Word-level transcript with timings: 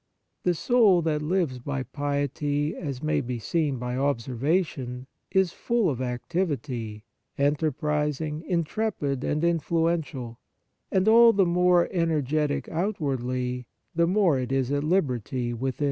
The 0.41 0.55
soul 0.55 1.03
that 1.03 1.21
lives 1.21 1.59
by 1.59 1.83
piety, 1.83 2.75
as 2.75 3.03
may 3.03 3.21
be 3.21 3.37
seen 3.37 3.77
by 3.77 3.95
observation, 3.95 5.05
is 5.29 5.51
full 5.51 5.91
of 5.91 6.01
activity, 6.01 7.03
enter 7.37 7.71
prising, 7.71 8.43
intrepid 8.47 9.23
and 9.23 9.43
influential, 9.43 10.39
and 10.91 11.07
all 11.07 11.33
the 11.33 11.45
more 11.45 11.87
energetic 11.91 12.67
outwardly, 12.69 13.67
the 13.93 14.07
more 14.07 14.39
it 14.39 14.51
is 14.51 14.71
at 14.71 14.83
liberty 14.83 15.53
within. 15.53 15.79